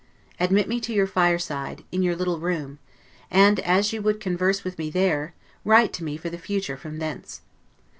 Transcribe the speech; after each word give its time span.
Admit 0.39 0.67
me 0.67 0.79
to 0.79 0.91
your 0.95 1.05
fire 1.05 1.37
side, 1.37 1.83
in 1.91 2.01
your 2.01 2.15
little 2.15 2.39
room; 2.39 2.79
and 3.29 3.59
as 3.59 3.93
you 3.93 4.01
would 4.01 4.19
converse 4.19 4.63
with 4.63 4.79
me 4.79 4.89
there, 4.89 5.35
write 5.63 5.93
to 5.93 6.03
me 6.03 6.17
for 6.17 6.31
the 6.31 6.39
future 6.39 6.75
from 6.75 6.97
thence. 6.97 7.41